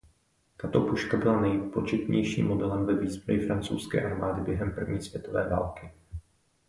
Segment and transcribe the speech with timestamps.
[0.57, 5.91] Tato puška byla nejpočetnějším modelem ve výzbroji francouzské armády během první světové války.